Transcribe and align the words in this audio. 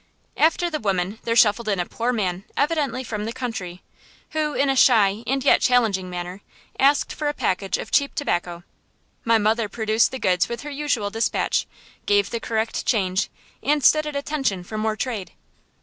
After 0.35 0.67
the 0.67 0.79
woman 0.79 1.19
there 1.25 1.35
shuffled 1.35 1.67
in 1.69 1.79
a 1.79 1.85
poor 1.85 2.11
man 2.11 2.43
evidently 2.57 3.03
from 3.03 3.25
the 3.25 3.31
country, 3.31 3.83
who, 4.31 4.55
in 4.55 4.67
a 4.67 4.75
shy 4.75 5.23
and 5.27 5.43
yet 5.45 5.61
challenging 5.61 6.09
manner, 6.09 6.41
asked 6.79 7.13
for 7.13 7.27
a 7.29 7.35
package 7.35 7.77
of 7.77 7.91
cheap 7.91 8.15
tobacco. 8.15 8.63
My 9.23 9.37
mother 9.37 9.69
produced 9.69 10.09
the 10.09 10.17
goods 10.17 10.49
with 10.49 10.61
her 10.61 10.71
usual 10.71 11.11
dispatch, 11.11 11.67
gave 12.07 12.31
the 12.31 12.39
correct 12.39 12.83
change, 12.83 13.29
and 13.61 13.83
stood 13.83 14.07
at 14.07 14.15
attention 14.15 14.63
for 14.63 14.75
more 14.75 14.95
trade. 14.95 15.33